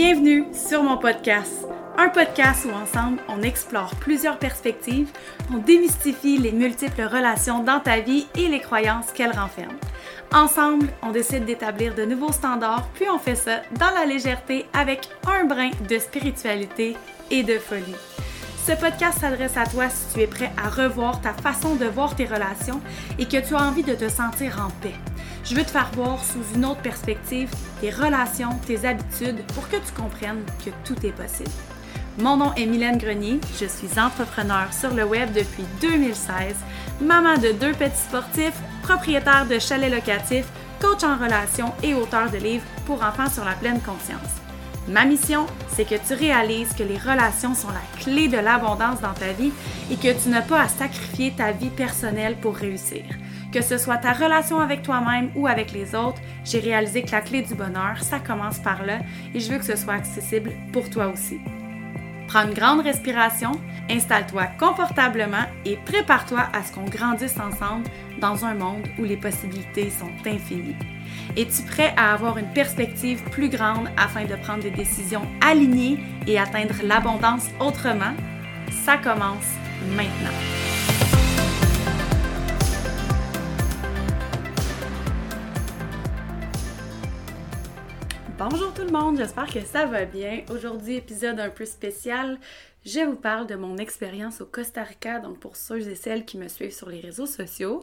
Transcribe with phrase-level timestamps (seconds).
[0.00, 5.08] Bienvenue sur mon podcast, un podcast où ensemble on explore plusieurs perspectives,
[5.52, 9.80] on démystifie les multiples relations dans ta vie et les croyances qu'elles renferment.
[10.32, 15.08] Ensemble, on décide d'établir de nouveaux standards, puis on fait ça dans la légèreté avec
[15.26, 16.96] un brin de spiritualité
[17.32, 17.96] et de folie.
[18.68, 22.14] Ce podcast s'adresse à toi si tu es prêt à revoir ta façon de voir
[22.14, 22.80] tes relations
[23.18, 24.94] et que tu as envie de te sentir en paix.
[25.48, 27.48] Je veux te faire voir sous une autre perspective
[27.80, 31.50] tes relations, tes habitudes pour que tu comprennes que tout est possible.
[32.18, 36.54] Mon nom est Mylène Grenier, je suis entrepreneur sur le web depuis 2016,
[37.00, 40.48] maman de deux petits sportifs, propriétaire de chalets locatifs,
[40.82, 44.34] coach en relations et auteur de livres pour enfants sur la pleine conscience.
[44.86, 49.14] Ma mission, c'est que tu réalises que les relations sont la clé de l'abondance dans
[49.14, 49.52] ta vie
[49.90, 53.04] et que tu n'as pas à sacrifier ta vie personnelle pour réussir.
[53.52, 57.22] Que ce soit ta relation avec toi-même ou avec les autres, j'ai réalisé que la
[57.22, 58.98] clé du bonheur, ça commence par là
[59.34, 61.40] et je veux que ce soit accessible pour toi aussi.
[62.26, 63.52] Prends une grande respiration,
[63.88, 67.88] installe-toi confortablement et prépare-toi à ce qu'on grandisse ensemble
[68.20, 70.76] dans un monde où les possibilités sont infinies.
[71.38, 76.38] Es-tu prêt à avoir une perspective plus grande afin de prendre des décisions alignées et
[76.38, 78.12] atteindre l'abondance autrement?
[78.84, 79.54] Ça commence
[79.96, 80.67] maintenant.
[88.38, 90.44] Bonjour tout le monde, j'espère que ça va bien.
[90.48, 92.38] Aujourd'hui, épisode un peu spécial.
[92.86, 96.38] Je vous parle de mon expérience au Costa Rica, donc pour ceux et celles qui
[96.38, 97.82] me suivent sur les réseaux sociaux.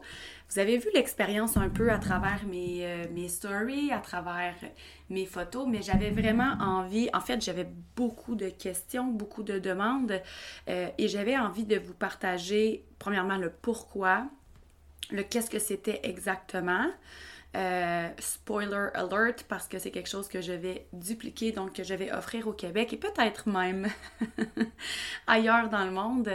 [0.50, 4.56] Vous avez vu l'expérience un peu à travers mes, euh, mes stories, à travers
[5.10, 7.68] mes photos, mais j'avais vraiment envie, en fait, j'avais
[7.98, 10.22] beaucoup de questions, beaucoup de demandes,
[10.70, 14.24] euh, et j'avais envie de vous partager, premièrement, le pourquoi,
[15.12, 16.88] le qu'est-ce que c'était exactement.
[17.56, 21.94] Euh, spoiler alert, parce que c'est quelque chose que je vais dupliquer, donc que je
[21.94, 23.88] vais offrir au Québec et peut-être même
[25.28, 26.30] ailleurs dans le monde.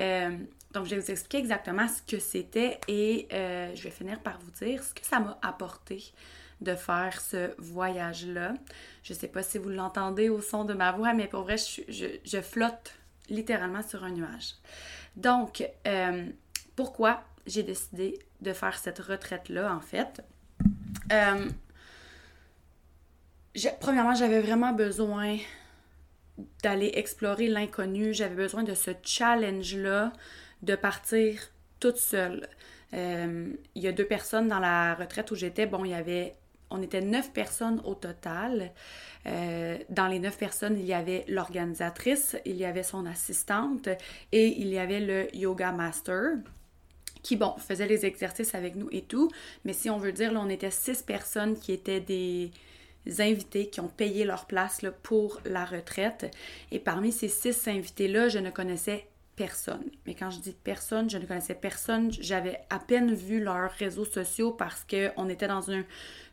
[0.00, 0.36] Euh,
[0.72, 4.40] donc, je vais vous expliquer exactement ce que c'était et euh, je vais finir par
[4.40, 6.12] vous dire ce que ça m'a apporté
[6.60, 8.54] de faire ce voyage-là.
[9.04, 12.06] Je sais pas si vous l'entendez au son de ma voix, mais pour vrai, je,
[12.24, 12.94] je flotte
[13.28, 14.54] littéralement sur un nuage.
[15.14, 15.64] Donc,
[16.74, 20.22] pourquoi j'ai décidé de faire cette retraite-là, en fait?
[21.12, 21.48] Euh,
[23.80, 25.36] premièrement, j'avais vraiment besoin
[26.62, 28.12] d'aller explorer l'inconnu.
[28.12, 30.12] J'avais besoin de ce challenge-là,
[30.62, 31.40] de partir
[31.80, 32.48] toute seule.
[32.94, 35.66] Euh, il y a deux personnes dans la retraite où j'étais.
[35.66, 36.34] Bon, il y avait.
[36.70, 38.72] On était neuf personnes au total.
[39.26, 43.88] Euh, dans les neuf personnes, il y avait l'organisatrice, il y avait son assistante
[44.32, 46.36] et il y avait le yoga master
[47.24, 49.28] qui, bon, faisait les exercices avec nous et tout.
[49.64, 52.52] Mais si on veut dire, là, on était six personnes qui étaient des
[53.18, 56.30] invités qui ont payé leur place pour la retraite.
[56.70, 59.82] Et parmi ces six invités-là, je ne connaissais personne.
[60.06, 62.12] Mais quand je dis personne, je ne connaissais personne.
[62.12, 65.82] J'avais à peine vu leurs réseaux sociaux parce qu'on était dans un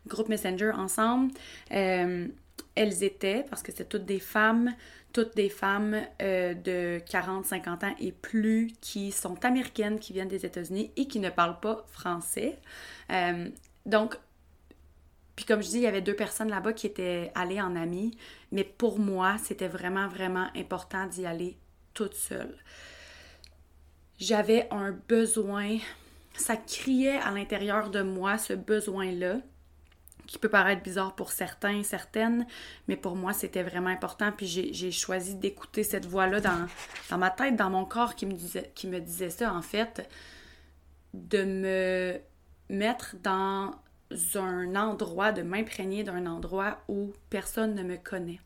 [0.06, 1.32] groupe Messenger ensemble.
[1.72, 2.28] Euh,
[2.74, 4.74] elles étaient, parce que c'est toutes des femmes,
[5.12, 10.46] toutes des femmes euh, de 40-50 ans et plus qui sont américaines, qui viennent des
[10.46, 12.58] États-Unis et qui ne parlent pas français.
[13.10, 13.48] Euh,
[13.84, 14.16] donc,
[15.36, 18.16] puis comme je dis, il y avait deux personnes là-bas qui étaient allées en amis,
[18.52, 21.56] mais pour moi, c'était vraiment, vraiment important d'y aller
[21.94, 22.56] toute seule.
[24.18, 25.78] J'avais un besoin,
[26.34, 29.38] ça criait à l'intérieur de moi, ce besoin-là
[30.26, 32.46] qui peut paraître bizarre pour certains, certaines,
[32.88, 34.32] mais pour moi, c'était vraiment important.
[34.32, 36.66] Puis j'ai choisi d'écouter cette voix-là dans,
[37.10, 40.08] dans, ma tête, dans mon corps qui me, disait, qui me disait ça, en fait,
[41.14, 42.20] de me
[42.68, 43.72] mettre dans
[44.34, 48.40] un endroit, de m'imprégner d'un endroit où personne ne me connaît.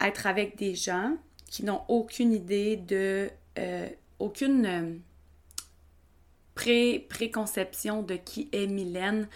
[0.00, 3.30] Être avec des gens qui n'ont aucune idée de...
[3.58, 3.88] Euh,
[4.18, 4.96] aucune euh,
[6.54, 9.28] pré préconception de qui est Mylène,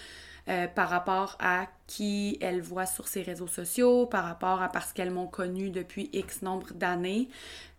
[0.48, 4.92] euh, par rapport à qui elles voient sur ses réseaux sociaux, par rapport à parce
[4.92, 7.28] qu'elles m'ont connue depuis X nombre d'années.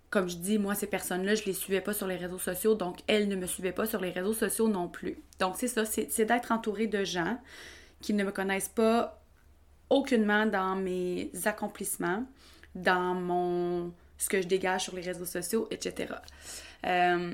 [0.10, 3.00] Comme je dis, moi, ces personnes-là, je les suivais pas sur les réseaux sociaux, donc
[3.08, 5.18] elles ne me suivaient pas sur les réseaux sociaux non plus.
[5.40, 7.38] Donc, c'est ça, c'est d'être entourée de gens
[8.02, 9.22] qui ne me connaissent pas
[9.90, 12.26] aucunement dans mes accomplissements,
[12.76, 16.16] dans mon ce que je dégage sur les réseaux sociaux, etc.
[16.86, 17.34] Euh,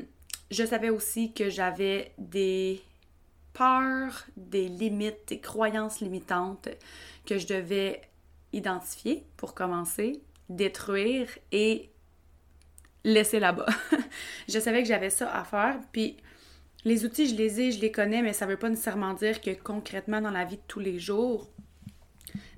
[0.51, 2.81] je savais aussi que j'avais des
[3.53, 6.69] peurs, des limites, des croyances limitantes
[7.25, 8.01] que je devais
[8.51, 11.91] identifier pour commencer, détruire et
[13.03, 13.67] laisser là-bas.
[14.49, 16.17] je savais que j'avais ça à faire, puis
[16.85, 19.39] les outils, je les ai, je les connais, mais ça ne veut pas nécessairement dire
[19.39, 21.49] que concrètement dans la vie de tous les jours,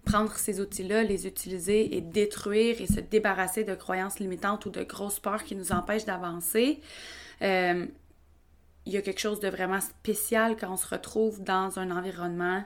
[0.03, 4.83] prendre ces outils-là, les utiliser et détruire et se débarrasser de croyances limitantes ou de
[4.83, 6.80] grosses peurs qui nous empêchent d'avancer.
[7.41, 7.86] Euh,
[8.85, 12.63] il y a quelque chose de vraiment spécial quand on se retrouve dans un environnement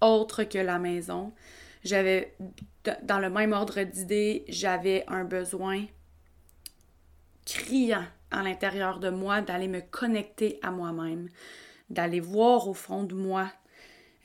[0.00, 1.32] autre que la maison.
[1.84, 2.36] J'avais,
[3.02, 5.84] dans le même ordre d'idée, j'avais un besoin
[7.44, 11.28] criant à l'intérieur de moi d'aller me connecter à moi-même,
[11.90, 13.50] d'aller voir au fond de moi.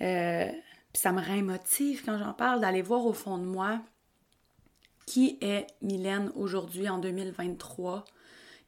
[0.02, 0.50] Euh,
[0.92, 3.82] puis ça me rémotive quand j'en parle, d'aller voir au fond de moi
[5.06, 8.06] qui est Mylène aujourd'hui en 2023,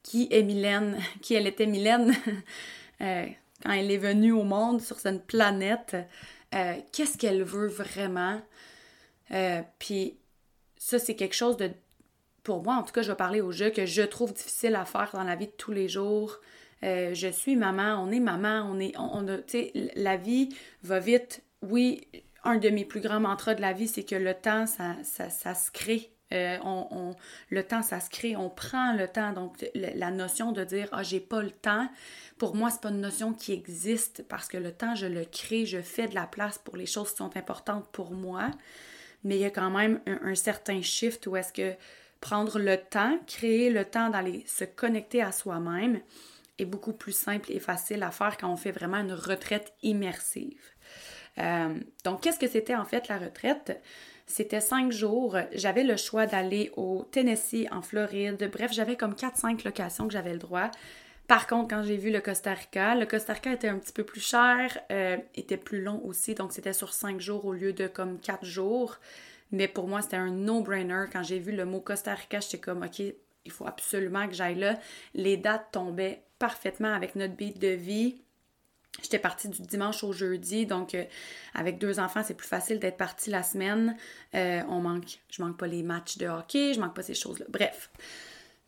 [0.06, 2.14] qui est Mylène, qui elle était Mylène
[3.02, 3.26] euh,
[3.64, 5.98] quand elle est venue au monde sur cette planète,
[6.54, 8.42] euh, qu'est-ce qu'elle veut vraiment?
[9.80, 10.16] puis
[10.78, 11.72] ça, c'est quelque chose de
[12.44, 14.86] pour moi, en tout cas, je vais parler au jeu que je trouve difficile à
[14.86, 16.40] faire dans la vie de tous les jours.
[16.84, 20.56] Euh, je suis maman, on est maman, on est, on, a, tu sais, la vie
[20.84, 21.42] va vite.
[21.64, 22.08] Oui,
[22.44, 25.56] un de mes plus grands mantras de la vie, c'est que le temps, ça, ça,
[25.56, 26.12] se crée.
[26.36, 27.16] Euh, on,
[27.50, 29.32] le temps, ça se crée, on prend le temps.
[29.32, 31.88] Donc, la notion de dire Ah, j'ai pas le temps,
[32.38, 35.66] pour moi, c'est pas une notion qui existe parce que le temps, je le crée,
[35.66, 38.52] je fais de la place pour les choses qui sont importantes pour moi.
[39.24, 41.74] Mais il y a quand même un, certain shift où est-ce que
[42.22, 46.02] prendre le temps, créer le temps d'aller se connecter à soi-même
[46.58, 50.62] est beaucoup plus simple et facile à faire quand on fait vraiment une retraite immersive.
[51.38, 53.82] Euh, donc, qu'est-ce que c'était en fait la retraite?
[54.28, 55.38] C'était cinq jours.
[55.54, 58.50] J'avais le choix d'aller au Tennessee, en Floride.
[58.52, 60.72] Bref, j'avais comme 4-5 locations que j'avais le droit.
[61.28, 64.04] Par contre, quand j'ai vu le Costa Rica, le Costa Rica était un petit peu
[64.04, 67.88] plus cher, euh, était plus long aussi, donc c'était sur cinq jours au lieu de
[67.88, 69.00] comme quatre jours.
[69.52, 71.06] Mais pour moi, c'était un no-brainer.
[71.12, 74.56] Quand j'ai vu le mot Costa Rica, j'étais comme, OK, il faut absolument que j'aille
[74.60, 74.78] là.
[75.14, 78.22] Les dates tombaient parfaitement avec notre beat de vie.
[79.02, 81.04] J'étais partie du dimanche au jeudi, donc euh,
[81.54, 83.98] avec deux enfants, c'est plus facile d'être partie la semaine.
[84.36, 87.46] Euh, on manque, je manque pas les matchs de hockey, je manque pas ces choses-là.
[87.50, 87.90] Bref.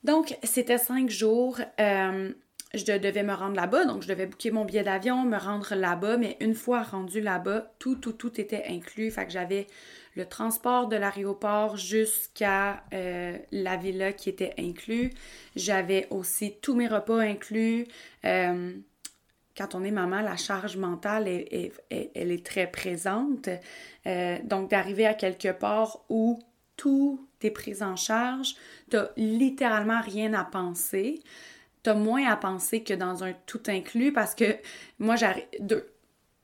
[0.03, 1.59] Donc, c'était cinq jours.
[1.79, 2.31] Euh,
[2.73, 6.17] je devais me rendre là-bas, donc je devais booker mon billet d'avion, me rendre là-bas,
[6.17, 9.09] mais une fois rendu là-bas, tout, tout, tout était inclus.
[9.09, 9.67] Fait que j'avais
[10.15, 15.11] le transport de l'aéroport jusqu'à euh, la villa qui était inclus.
[15.55, 17.87] J'avais aussi tous mes repas inclus.
[19.57, 23.49] Quand on est maman, la charge mentale, est, elle est très présente.
[24.05, 26.39] Euh, donc, d'arriver à quelque part où
[26.75, 28.55] tout est pris en charge,
[28.89, 31.23] t'as littéralement rien à penser.
[31.81, 34.57] T'as moins à penser que dans un tout inclus parce que
[34.99, 35.45] moi, j'arrive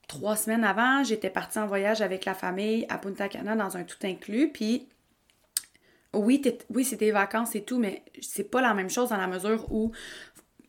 [0.08, 3.84] trois semaines avant, j'étais partie en voyage avec la famille à Punta Cana dans un
[3.84, 4.50] tout inclus.
[4.50, 4.88] Puis,
[6.12, 9.70] oui, oui c'était vacances et tout, mais c'est pas la même chose dans la mesure
[9.72, 9.92] où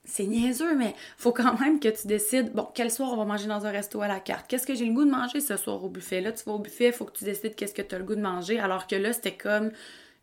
[0.05, 3.47] c'est niaiseux, mais faut quand même que tu décides, bon, quel soir on va manger
[3.47, 4.47] dans un resto à la carte?
[4.47, 6.21] Qu'est-ce que j'ai le goût de manger ce soir au buffet?
[6.21, 8.15] Là, tu vas au buffet, faut que tu décides qu'est-ce que tu as le goût
[8.15, 9.71] de manger, alors que là, c'était comme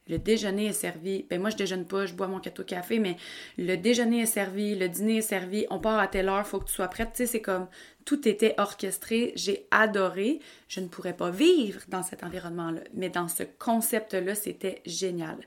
[0.08, 1.24] le déjeuner est servi.
[1.30, 3.16] Ben moi, je déjeune pas, je bois mon café café, mais
[3.56, 6.66] le déjeuner est servi, le dîner est servi, on part à telle heure, faut que
[6.66, 7.10] tu sois prête.
[7.12, 7.68] Tu sais, c'est comme
[8.04, 9.32] tout était orchestré.
[9.36, 10.40] J'ai adoré.
[10.68, 15.38] Je ne pourrais pas vivre dans cet environnement-là, mais dans ce concept-là, c'était génial.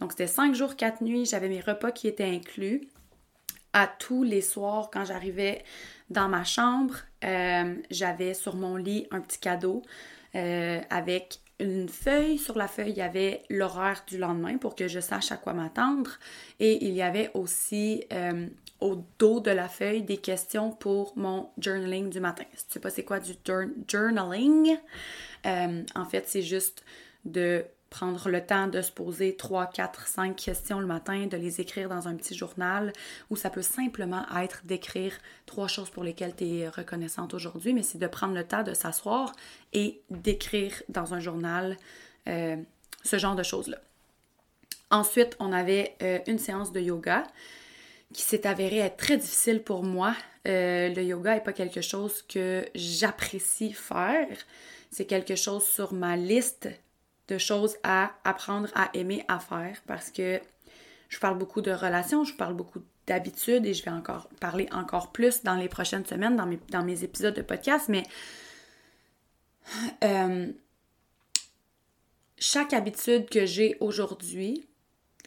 [0.00, 1.26] Donc, c'était cinq jours, quatre nuits.
[1.26, 2.88] J'avais mes repas qui étaient inclus.
[3.76, 5.64] À tous les soirs, quand j'arrivais
[6.08, 6.94] dans ma chambre,
[7.24, 9.82] euh, j'avais sur mon lit un petit cadeau
[10.36, 12.38] euh, avec une feuille.
[12.38, 15.54] Sur la feuille, il y avait l'horaire du lendemain pour que je sache à quoi
[15.54, 16.12] m'attendre.
[16.60, 18.46] Et il y avait aussi euh,
[18.78, 22.44] au dos de la feuille des questions pour mon journaling du matin.
[22.54, 23.32] Si tu sais pas c'est quoi du
[23.88, 24.76] journaling,
[25.44, 26.84] en fait, c'est juste
[27.24, 31.60] de prendre le temps de se poser 3, 4, 5 questions le matin, de les
[31.60, 32.92] écrire dans un petit journal,
[33.30, 35.12] ou ça peut simplement être d'écrire
[35.46, 38.74] trois choses pour lesquelles tu es reconnaissante aujourd'hui, mais c'est de prendre le temps de
[38.74, 39.30] s'asseoir
[39.72, 41.76] et d'écrire dans un journal
[42.26, 42.56] euh,
[43.04, 43.78] ce genre de choses-là.
[44.90, 47.22] Ensuite, on avait euh, une séance de yoga
[48.12, 50.16] qui s'est avérée être très difficile pour moi.
[50.48, 54.36] Euh, le yoga n'est pas quelque chose que j'apprécie faire.
[54.90, 56.68] C'est quelque chose sur ma liste
[57.28, 60.40] de choses à apprendre à aimer à faire parce que
[61.08, 65.12] je parle beaucoup de relations, je parle beaucoup d'habitudes et je vais encore parler encore
[65.12, 68.02] plus dans les prochaines semaines dans mes, épisodes de podcast, mais
[70.02, 70.52] euh,
[72.38, 74.66] chaque habitude que j'ai aujourd'hui,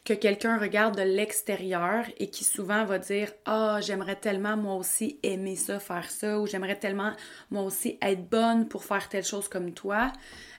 [0.03, 5.19] que quelqu'un regarde de l'extérieur et qui souvent va dire Ah, j'aimerais tellement moi aussi
[5.23, 7.13] aimer ça, faire ça, ou j'aimerais tellement
[7.51, 10.13] moi aussi être bonne pour faire telle chose comme toi.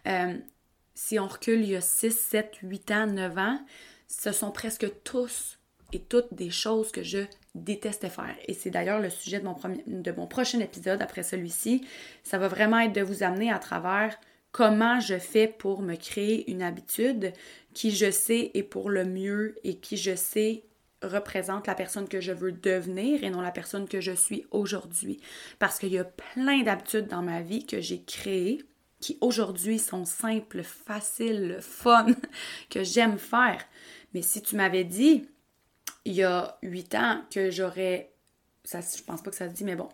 [0.06, 0.36] Euh,
[0.98, 3.60] si on recule il y a 6, 7, 8 ans, 9 ans,
[4.08, 5.60] ce sont presque tous
[5.92, 7.20] et toutes des choses que je
[7.54, 8.34] détestais faire.
[8.48, 11.86] Et c'est d'ailleurs le sujet de mon, de mon prochain épisode après celui-ci.
[12.24, 14.18] Ça va vraiment être de vous amener à travers
[14.50, 17.32] comment je fais pour me créer une habitude
[17.74, 20.64] qui je sais est pour le mieux et qui je sais
[21.04, 25.20] représente la personne que je veux devenir et non la personne que je suis aujourd'hui.
[25.60, 28.64] Parce qu'il y a plein d'habitudes dans ma vie que j'ai créées
[29.00, 32.06] qui aujourd'hui sont simples, faciles, fun,
[32.70, 33.64] que j'aime faire.
[34.14, 35.26] Mais si tu m'avais dit
[36.04, 38.12] il y a huit ans que j'aurais
[38.68, 39.88] ça, je pense pas que ça se dit, mais bon,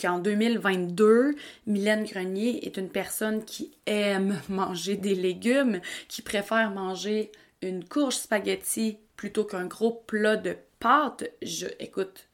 [0.00, 7.30] qu'en 2022, Mylène Grenier est une personne qui aime manger des légumes, qui préfère manger
[7.62, 11.30] une courge spaghetti plutôt qu'un gros plat de pâtes.
[11.42, 12.26] Je, écoute,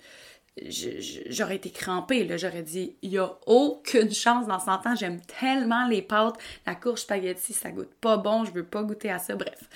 [1.29, 2.37] j'aurais été crampée, là.
[2.37, 4.95] J'aurais dit, il y a aucune chance dans 100 ans.
[4.95, 6.37] J'aime tellement les pâtes.
[6.67, 8.45] La courge spaghetti, ça goûte pas bon.
[8.45, 9.35] Je veux pas goûter à ça.
[9.35, 9.69] Bref.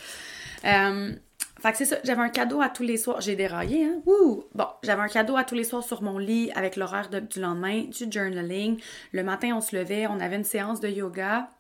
[0.65, 1.13] Euh,
[1.61, 3.21] fait que c'est ça, j'avais un cadeau à tous les soirs.
[3.21, 4.01] J'ai déraillé, hein?
[4.07, 4.45] Wouh!
[4.55, 7.83] Bon, j'avais un cadeau à tous les soirs sur mon lit avec l'horaire du lendemain,
[7.83, 8.81] du journaling.
[9.13, 11.51] Le matin, on se levait, on avait une séance de yoga.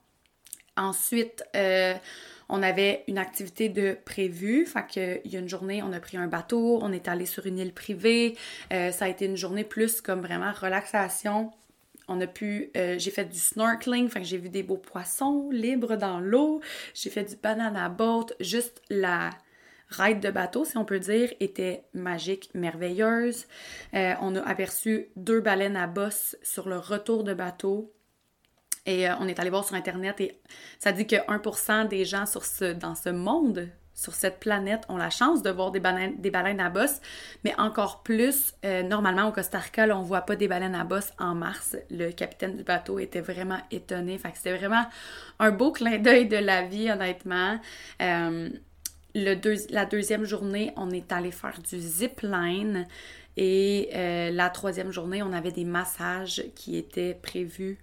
[0.80, 1.94] Ensuite, euh,
[2.48, 4.64] on avait une activité de prévue.
[4.64, 7.26] Fait que, il y a une journée, on a pris un bateau, on est allé
[7.26, 8.36] sur une île privée.
[8.72, 11.52] Euh, ça a été une journée plus comme vraiment relaxation.
[12.08, 16.18] On a pu, euh, j'ai fait du snorkeling, j'ai vu des beaux poissons libres dans
[16.18, 16.62] l'eau.
[16.94, 19.30] J'ai fait du banana boat, juste la
[19.90, 23.46] ride de bateau, si on peut dire, était magique, merveilleuse.
[23.92, 27.92] On a aperçu deux baleines à bosse sur le retour de bateau.
[28.86, 30.40] Et euh, on est allé voir sur Internet et
[30.78, 34.96] ça dit que 1% des gens sur ce, dans ce monde, sur cette planète, ont
[34.96, 37.00] la chance de voir des baleines, des baleines à bosse.
[37.44, 40.84] Mais encore plus, euh, normalement au Costa Rica, on ne voit pas des baleines à
[40.84, 41.76] bosse en mars.
[41.90, 44.16] Le capitaine du bateau était vraiment étonné.
[44.16, 44.86] Fait que c'était vraiment
[45.38, 47.58] un beau clin d'œil de la vie, honnêtement
[49.14, 52.86] la deuxième journée, on est allé faire du zip line
[53.36, 57.78] et euh, la troisième journée, on avait des massages qui étaient prévus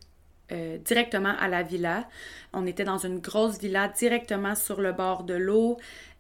[0.52, 2.08] euh, directement à la villa.
[2.54, 5.78] On était dans une grosse villa directement sur le bord de l'eau.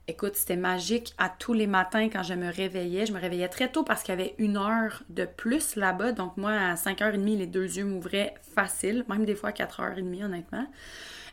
[0.09, 3.05] Écoute, c'était magique à tous les matins quand je me réveillais.
[3.05, 6.13] Je me réveillais très tôt parce qu'il y avait une heure de plus là-bas.
[6.13, 10.65] Donc moi, à 5h30, les deux yeux m'ouvraient facile, même des fois à 4h30 honnêtement.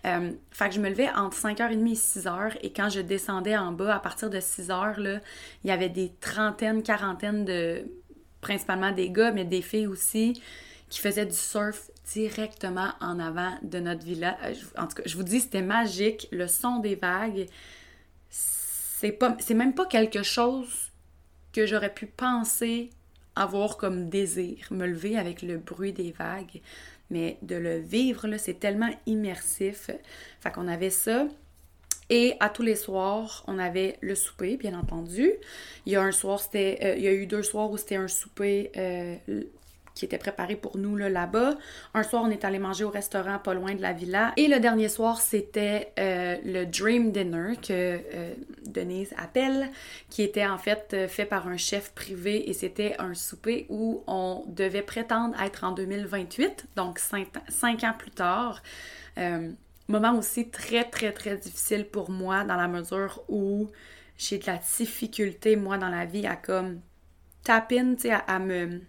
[0.06, 3.72] Euh, fait que je me levais entre 5h30 et 6h et quand je descendais en
[3.72, 5.20] bas, à partir de 6h, là,
[5.62, 7.86] il y avait des trentaines, quarantaines de,
[8.40, 10.42] principalement des gars, mais des filles aussi,
[10.90, 14.36] qui faisaient du surf directement en avant de notre villa.
[14.44, 16.28] Euh, en tout cas, je vous dis, c'était magique.
[16.32, 17.46] Le son des vagues,
[18.28, 20.92] c'est même pas quelque chose
[21.52, 22.90] que j'aurais pu penser
[23.36, 26.60] avoir comme désir, me lever avec le bruit des vagues
[27.10, 29.90] mais de le vivre, là, c'est tellement immersif.
[30.40, 31.28] Fait qu'on avait ça.
[32.10, 35.32] Et à tous les soirs, on avait le souper, bien entendu.
[35.86, 37.96] Il y a un soir, c'était, euh, il y a eu deux soirs où c'était
[37.96, 39.16] un souper euh,
[39.94, 41.54] qui était préparé pour nous là, bas
[41.94, 44.32] Un soir, on est allé manger au restaurant pas loin de la villa.
[44.36, 48.34] Et le dernier soir, c'était euh, le Dream Dinner que euh,
[48.66, 49.70] Denise appelle,
[50.10, 54.02] qui était en fait euh, fait par un chef privé et c'était un souper où
[54.06, 58.62] on devait prétendre être en 2028, donc cinq, ans plus tard.
[59.88, 63.68] moment aussi très, très, très difficile pour moi dans la mesure où
[64.16, 66.80] j'ai de la difficulté, moi, dans la vie à comme
[67.42, 68.80] tap in, tu sais, à me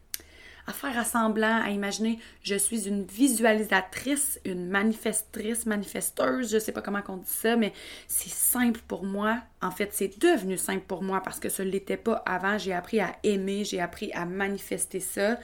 [0.67, 6.81] à faire assemblant, à imaginer je suis une visualisatrice, une manifestrice, manifesteuse, je sais pas
[6.81, 7.71] comment on dit ça, mais
[8.07, 9.39] c'est simple pour moi.
[9.61, 12.57] En fait, c'est devenu simple pour moi parce que ce l'était pas avant.
[12.57, 15.37] J'ai appris à aimer, j'ai appris à manifester ça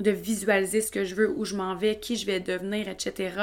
[0.00, 3.34] de visualiser ce que je veux, où je m'en vais, qui je vais devenir, etc.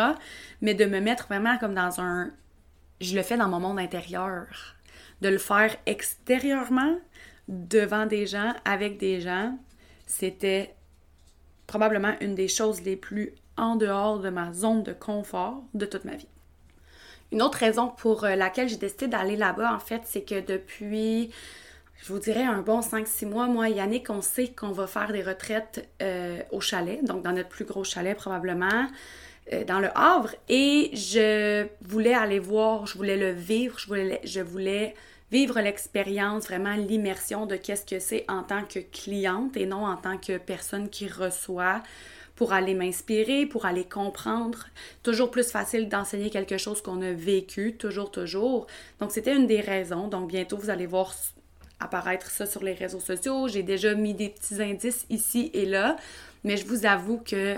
[0.61, 2.31] Mais de me mettre vraiment comme dans un...
[3.01, 4.47] Je le fais dans mon monde intérieur.
[5.21, 6.97] De le faire extérieurement,
[7.47, 9.57] devant des gens, avec des gens,
[10.07, 10.73] c'était
[11.67, 16.05] probablement une des choses les plus en dehors de ma zone de confort de toute
[16.05, 16.27] ma vie.
[17.31, 21.31] Une autre raison pour euh, laquelle j'ai décidé d'aller là-bas, en fait, c'est que depuis,
[21.97, 25.11] je vous dirais, un bon 5-6 mois, moi et Yannick, on sait qu'on va faire
[25.11, 28.87] des retraites euh, au chalet, donc dans notre plus gros chalet probablement,
[29.53, 30.35] euh, dans le Havre.
[30.49, 34.93] Et je voulais aller voir, je voulais le vivre, je voulais, je voulais
[35.31, 39.97] vivre l'expérience, vraiment l'immersion de qu'est-ce que c'est en tant que cliente et non en
[39.97, 41.81] tant que personne qui reçoit
[42.35, 44.65] pour aller m'inspirer, pour aller comprendre.
[45.03, 48.67] Toujours plus facile d'enseigner quelque chose qu'on a vécu, toujours, toujours.
[48.99, 50.07] Donc, c'était une des raisons.
[50.07, 51.13] Donc, bientôt, vous allez voir
[51.79, 53.47] apparaître ça sur les réseaux sociaux.
[53.47, 55.95] J'ai déjà mis des petits indices ici et là,
[56.43, 57.55] mais je vous avoue que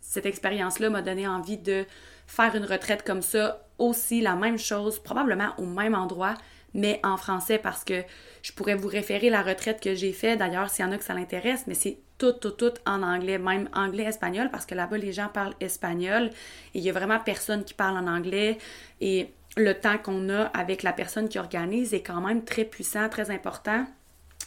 [0.00, 1.84] cette expérience-là m'a donné envie de
[2.26, 6.34] faire une retraite comme ça, aussi la même chose, probablement au même endroit,
[6.74, 8.02] mais en français parce que
[8.42, 10.38] je pourrais vous référer la retraite que j'ai faite.
[10.38, 13.38] D'ailleurs, s'il y en a que ça l'intéresse, mais c'est tout, tout, tout en anglais,
[13.38, 16.30] même anglais-espagnol, parce que là-bas, les gens parlent espagnol
[16.74, 18.58] et il y a vraiment personne qui parle en anglais.
[19.00, 23.08] Et le temps qu'on a avec la personne qui organise est quand même très puissant,
[23.08, 23.86] très important.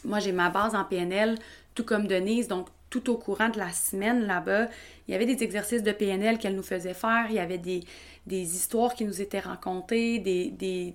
[0.04, 1.36] Moi, j'ai ma base en PNL,
[1.74, 4.68] tout comme Denise, donc tout au courant de la semaine là-bas,
[5.08, 7.82] il y avait des exercices de PNL qu'elle nous faisait faire, il y avait des,
[8.28, 10.94] histoires qui nous étaient racontées, des,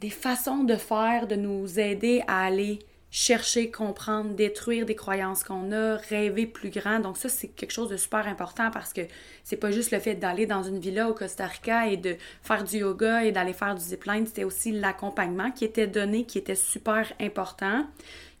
[0.00, 2.80] des façons de faire, de nous aider à aller
[3.10, 7.00] chercher, comprendre, détruire des croyances qu'on a, rêver plus grand.
[7.00, 9.02] Donc ça, c'est quelque chose de super important parce que
[9.42, 12.62] c'est pas juste le fait d'aller dans une villa au Costa Rica et de faire
[12.62, 16.54] du yoga et d'aller faire du zipline, c'était aussi l'accompagnement qui était donné, qui était
[16.54, 17.84] super important,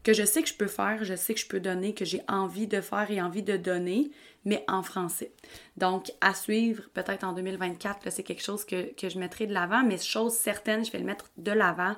[0.02, 2.22] que je sais que je peux faire, je sais que je peux donner, que j'ai
[2.28, 4.10] envie de faire et envie de donner,
[4.44, 5.32] mais en français.
[5.76, 9.82] Donc, à suivre, peut-être en 2024, c'est quelque chose que, que je mettrai de l'avant,
[9.82, 11.94] mais chose certaine, je vais le mettre de l'avant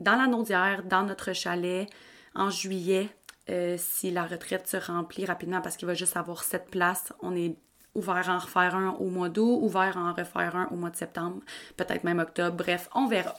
[0.00, 1.88] dans la Naudière, dans notre chalet,
[2.34, 3.08] en juillet,
[3.50, 7.12] euh, si la retraite se remplit rapidement parce qu'il va juste avoir sept places.
[7.20, 7.56] On est
[7.94, 10.90] ouvert à en refaire un au mois d'août, ouvert à en refaire un au mois
[10.90, 11.40] de septembre,
[11.76, 12.56] peut-être même octobre.
[12.56, 13.34] Bref, on verra.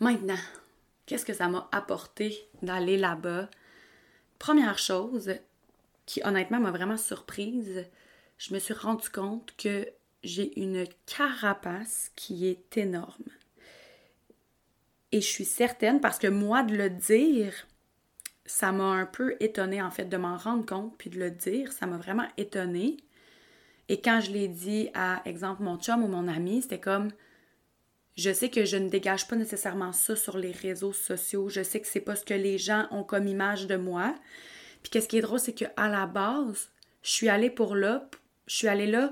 [0.00, 0.38] Maintenant,
[1.06, 3.48] qu'est-ce que ça m'a apporté d'aller là-bas?
[4.38, 5.34] Première chose
[6.06, 7.86] qui honnêtement m'a vraiment surprise,
[8.38, 9.88] je me suis rendu compte que
[10.24, 13.24] j'ai une carapace qui est énorme.
[15.12, 17.52] Et je suis certaine, parce que moi, de le dire,
[18.46, 21.70] ça m'a un peu étonnée, en fait, de m'en rendre compte, puis de le dire,
[21.72, 22.96] ça m'a vraiment étonnée.
[23.88, 27.10] Et quand je l'ai dit à, exemple, mon chum ou mon ami, c'était comme,
[28.16, 31.80] je sais que je ne dégage pas nécessairement ça sur les réseaux sociaux, je sais
[31.80, 34.14] que c'est pas ce que les gens ont comme image de moi.
[34.82, 36.70] Puis qu'est-ce qui est drôle, c'est qu'à la base,
[37.02, 38.08] je suis allée pour là,
[38.46, 39.10] je suis allée là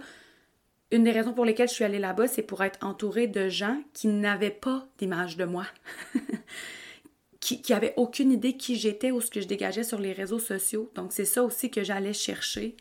[0.90, 3.80] une des raisons pour lesquelles je suis allée là-bas, c'est pour être entourée de gens
[3.92, 5.66] qui n'avaient pas d'image de moi,
[7.40, 10.40] qui, qui avaient aucune idée qui j'étais ou ce que je dégageais sur les réseaux
[10.40, 10.90] sociaux.
[10.94, 12.76] Donc c'est ça aussi que j'allais chercher.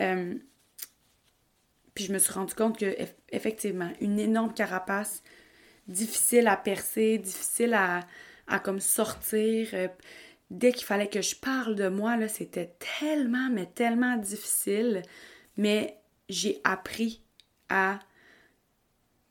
[0.00, 0.34] Euh,
[1.94, 2.94] puis je me suis rendu compte que
[3.30, 5.22] effectivement, une énorme carapace,
[5.90, 8.00] difficile à percer, difficile à,
[8.60, 9.68] comme sortir.
[9.74, 9.88] Euh,
[10.50, 15.02] dès qu'il fallait que je parle de moi, là, c'était tellement, mais tellement difficile.
[15.56, 17.22] Mais j'ai appris
[17.68, 17.98] à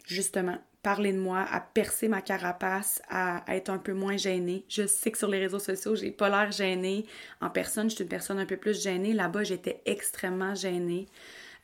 [0.06, 4.66] justement parler de moi, à percer ma carapace, à, être un peu moins gênée.
[4.70, 7.06] Je sais que sur les réseaux sociaux, j'ai pas l'air gênée.
[7.42, 9.14] En personne, je suis une personne un peu plus gênée.
[9.14, 11.08] Là-bas, j'étais extrêmement gênée.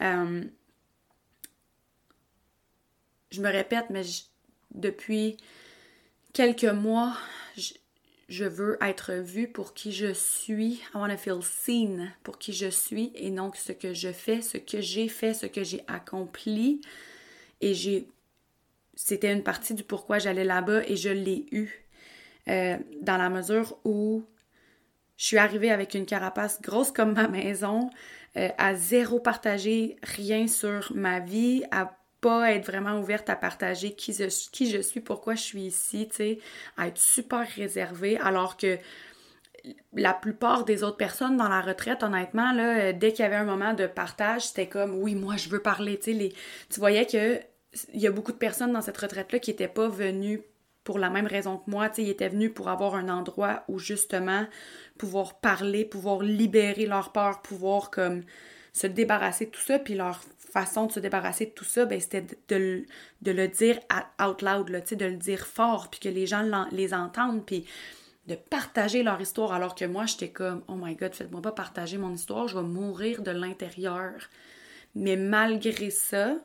[0.01, 0.43] Euh,
[3.31, 4.03] je me répète, mais
[4.73, 5.37] depuis
[6.33, 7.15] quelques mois,
[8.27, 10.81] je, veux être vue pour qui je suis.
[10.93, 14.41] I want to feel seen pour qui je suis et non ce que je fais,
[14.41, 16.81] ce que j'ai fait, ce que j'ai accompli.
[17.61, 18.07] Et j'ai.
[18.95, 21.85] C'était une partie du pourquoi j'allais là-bas et je l'ai eu.
[22.47, 24.23] Euh, dans la mesure où
[25.17, 27.89] je suis arrivée avec une carapace grosse comme ma maison,
[28.37, 33.93] euh, à zéro partager rien sur ma vie, à pas être vraiment ouverte à partager
[33.93, 36.39] qui je, qui je suis, pourquoi je suis ici, tu sais,
[36.75, 38.79] à être super réservée, alors que
[39.93, 43.45] la plupart des autres personnes dans la retraite, honnêtement, là, dès qu'il y avait un
[43.45, 45.99] moment de partage, c'était comme oui, moi je veux parler.
[45.99, 46.33] Tu, sais,
[46.67, 47.39] tu voyais que
[47.93, 50.41] il y a beaucoup de personnes dans cette retraite-là qui n'étaient pas venues
[50.83, 51.89] pour la même raison que moi.
[51.89, 54.47] Tu sais, ils étaient venus pour avoir un endroit où justement
[54.97, 58.23] pouvoir parler, pouvoir libérer leur peur, pouvoir comme
[58.73, 60.21] se débarrasser de tout ça, puis leur
[60.55, 62.85] façon de se débarrasser de tout ça, ben, c'était de,
[63.25, 63.77] le dire
[64.21, 67.65] out loud, de le dire fort, puis que les gens les entendent, puis
[68.27, 71.97] de partager leur histoire, alors que moi, j'étais comme, oh my god, faites-moi pas partager
[71.97, 74.13] mon histoire, je vais mourir de l'intérieur.
[74.95, 76.37] Mais malgré ça,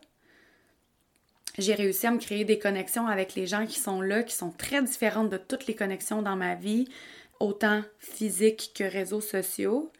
[1.56, 4.50] j'ai réussi à me créer des connexions avec les gens qui sont là, qui sont
[4.50, 6.88] très différentes de toutes les connexions dans ma vie,
[7.38, 9.92] autant physiques que réseaux sociaux.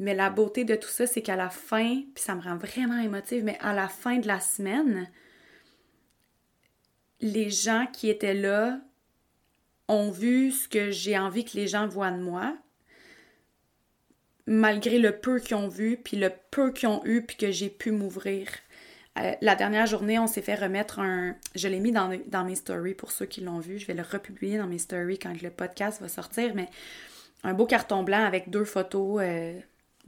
[0.00, 2.98] Mais la beauté de tout ça, c'est qu'à la fin, puis ça me rend vraiment
[2.98, 5.10] émotive, mais à la fin de la semaine,
[7.20, 8.80] les gens qui étaient là
[9.88, 12.56] ont vu ce que j'ai envie que les gens voient de moi,
[14.46, 17.68] malgré le peu qu'ils ont vu, puis le peu qu'ils ont eu, puis que j'ai
[17.68, 18.48] pu m'ouvrir.
[19.18, 21.36] Euh, la dernière journée, on s'est fait remettre un...
[21.54, 22.08] Je l'ai mis dans,
[22.46, 23.78] mes stories pour ceux qui l'ont vu.
[23.78, 26.70] Je vais le republier dans mes stories quand le podcast va sortir, mais
[27.42, 29.60] un beau carton blanc avec deux photos euh,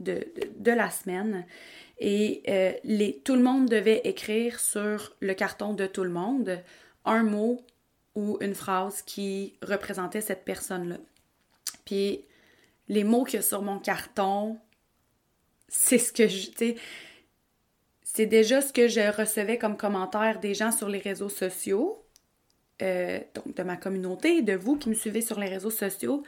[0.03, 1.45] de, la semaine.
[1.99, 6.59] Et euh, tout le monde devait écrire sur le carton de tout le monde
[7.05, 7.65] un mot
[8.15, 10.97] ou une phrase qui représentait cette personne-là.
[11.85, 12.25] Puis
[12.87, 14.57] les mots qu'il y a sur mon carton,
[15.67, 16.27] c'est ce que
[18.03, 22.03] c'est déjà ce que je recevais comme commentaire des gens sur les réseaux sociaux,
[22.81, 26.23] euh, donc de ma communauté, de vous qui me suivez sur les réseaux sociaux,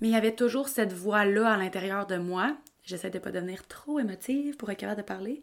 [0.00, 2.56] mais il y avait toujours cette voix-là à l'intérieur de moi.
[2.84, 5.42] J'essaie de pas devenir trop émotive pour être capable de parler.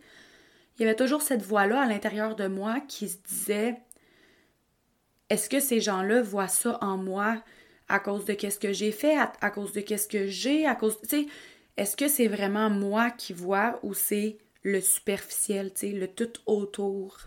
[0.77, 3.77] Il y avait toujours cette voix-là à l'intérieur de moi qui se disait
[5.29, 7.41] est-ce que ces gens-là voient ça en moi
[7.87, 10.99] à cause de qu'est-ce que j'ai fait, à, cause de qu'est-ce que j'ai, à cause,
[11.01, 11.25] tu sais,
[11.77, 16.31] est-ce que c'est vraiment moi qui vois ou c'est le superficiel, tu sais, le tout
[16.45, 17.17] autour?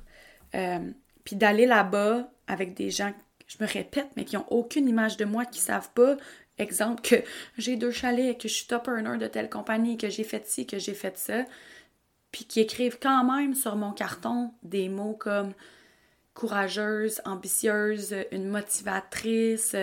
[0.54, 0.90] Euh,
[1.24, 3.12] puis d'aller là-bas avec des gens,
[3.46, 6.16] je me répète, mais qui ont aucune image de moi, qui savent pas,
[6.58, 7.16] exemple, que
[7.58, 10.66] j'ai deux chalets, que je suis top earner de telle compagnie, que j'ai fait ci,
[10.66, 11.44] que j'ai fait ça,
[12.32, 15.52] puis qui écrivent quand même sur mon carton des mots comme
[16.34, 19.76] courageuse, ambitieuse, une motivatrice,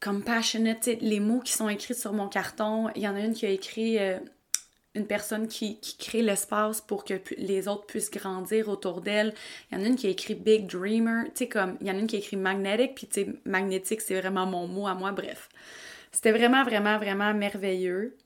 [0.00, 2.88] compassionate, les mots qui sont écrits sur mon carton.
[2.94, 4.18] Il y en a une qui a écrit euh,
[4.94, 9.34] une personne qui, crée l'espace pour que les autres puissent grandir autour d'elle.
[9.70, 11.90] Il y en a une qui a écrit Big Dreamer, tu sais, comme, il y
[11.90, 14.86] en a une qui a écrit Magnetic, puis tu sais, magnétique, c'est vraiment mon mot
[14.86, 15.48] à moi, bref.
[16.10, 18.16] C'était vraiment, vraiment, vraiment merveilleux.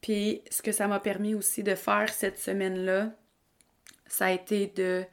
[0.00, 3.12] Puis ce que ça m'a permis aussi de faire cette semaine-là,
[4.06, 5.04] ça a été de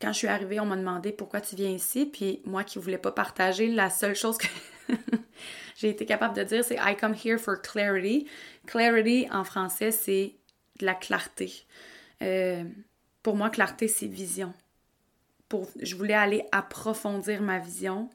[0.00, 2.98] quand je suis arrivée, on m'a demandé pourquoi tu viens ici, puis moi qui voulais
[2.98, 4.48] pas partager, la seule chose que
[5.76, 8.26] j'ai été capable de dire, c'est I come here for clarity.
[8.66, 10.36] Clarity en français, c'est
[10.78, 11.66] de la clarté.
[12.22, 12.64] Euh,
[13.22, 14.52] pour moi, clarté, c'est vision.
[15.48, 18.08] Pour, je voulais aller approfondir ma vision.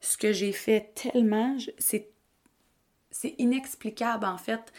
[0.00, 2.10] Ce que j'ai fait tellement, c'est,
[3.38, 4.72] inexplicable en fait.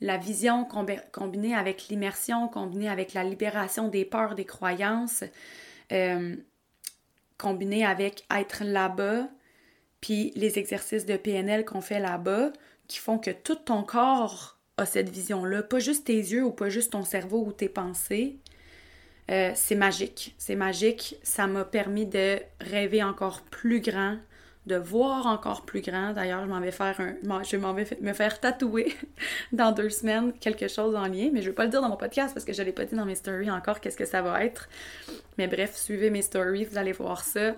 [0.00, 5.24] La vision combinée avec l'immersion, combinée avec la libération des peurs, des croyances,
[5.92, 6.36] euh,
[7.36, 9.28] combiné avec être là-bas,
[10.00, 12.52] puis les exercices de PNL qu'on fait là-bas,
[12.90, 16.68] qui font que tout ton corps a cette vision-là, pas juste tes yeux ou pas
[16.68, 18.40] juste ton cerveau ou tes pensées.
[19.30, 20.34] Euh, c'est magique.
[20.38, 21.16] C'est magique.
[21.22, 24.16] Ça m'a permis de rêver encore plus grand,
[24.66, 26.14] de voir encore plus grand.
[26.14, 28.92] D'ailleurs, je m'en vais faire un, je vais me faire tatouer
[29.52, 31.96] dans deux semaines quelque chose en lien, mais je vais pas le dire dans mon
[31.96, 34.44] podcast parce que je l'ai pas dit dans mes stories encore qu'est-ce que ça va
[34.44, 34.68] être.
[35.38, 37.54] Mais bref, suivez mes stories, vous allez voir ça.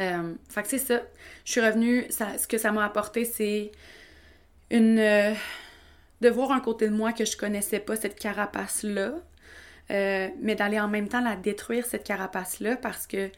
[0.00, 1.02] Euh, fait que c'est ça.
[1.44, 3.72] Je suis revenue, ce que ça m'a apporté, c'est
[4.70, 5.34] une euh,
[6.20, 9.14] de voir un côté de moi que je connaissais pas, cette carapace-là,
[9.90, 13.30] euh, mais d'aller en même temps la détruire, cette carapace-là, parce que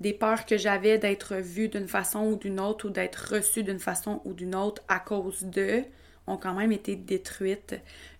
[0.00, 3.78] des peurs que j'avais d'être vue d'une façon ou d'une autre ou d'être reçue d'une
[3.78, 5.84] façon ou d'une autre à cause d'eux
[6.26, 7.74] ont quand même été détruites.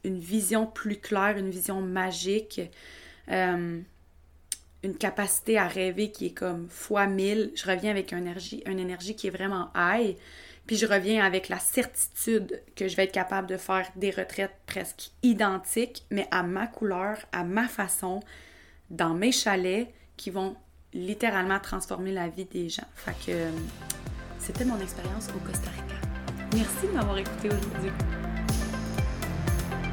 [0.04, 2.60] Une vision plus claire, une vision magique,
[3.30, 3.80] euh,
[4.82, 7.52] une capacité à rêver qui est comme fois mille.
[7.54, 10.16] Je reviens avec une énergie, une énergie qui est vraiment high.
[10.70, 14.54] Puis je reviens avec la certitude que je vais être capable de faire des retraites
[14.66, 18.20] presque identiques, mais à ma couleur, à ma façon,
[18.88, 20.54] dans mes chalets qui vont
[20.92, 22.86] littéralement transformer la vie des gens.
[22.94, 23.50] Fait que euh,
[24.38, 25.96] c'était mon expérience au Costa Rica.
[26.54, 27.90] Merci de m'avoir écouté aujourd'hui.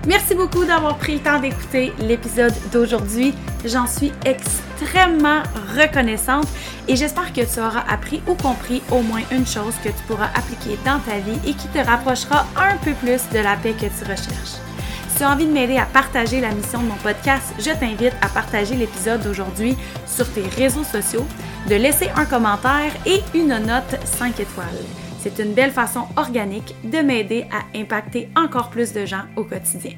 [0.07, 3.33] Merci beaucoup d'avoir pris le temps d'écouter l'épisode d'aujourd'hui.
[3.65, 5.43] J'en suis extrêmement
[5.77, 6.47] reconnaissante
[6.87, 10.29] et j'espère que tu auras appris ou compris au moins une chose que tu pourras
[10.33, 13.81] appliquer dans ta vie et qui te rapprochera un peu plus de la paix que
[13.81, 14.61] tu recherches.
[15.09, 18.15] Si tu as envie de m'aider à partager la mission de mon podcast, je t'invite
[18.21, 21.27] à partager l'épisode d'aujourd'hui sur tes réseaux sociaux,
[21.69, 25.06] de laisser un commentaire et une note 5 étoiles.
[25.19, 29.93] C'est une belle façon organique de m'aider à impacter encore plus de gens au quotidien.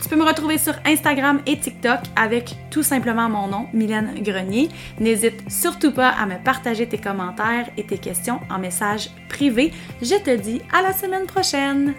[0.00, 4.68] Tu peux me retrouver sur Instagram et TikTok avec tout simplement mon nom, Mylène Grenier.
[4.98, 9.72] N'hésite surtout pas à me partager tes commentaires et tes questions en message privé.
[10.00, 11.94] Je te dis à la semaine prochaine!